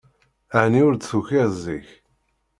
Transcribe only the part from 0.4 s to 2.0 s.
Ɛni ur d-tukiḍ zik?